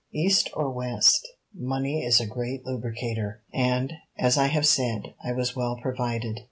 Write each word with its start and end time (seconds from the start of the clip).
East 0.15 0.49
or 0.55 0.71
West, 0.71 1.27
money 1.53 2.03
is 2.03 2.19
a 2.19 2.25
great 2.25 2.65
lubricator, 2.65 3.43
and, 3.53 3.93
as 4.17 4.35
I 4.35 4.47
have 4.47 4.65
said, 4.65 5.13
I 5.23 5.31
was 5.31 5.55
well 5.55 5.77
provided. 5.79 6.39